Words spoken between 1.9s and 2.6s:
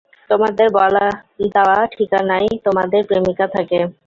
ঠিকানায়,